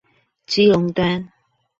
[0.47, 1.31] 基隆端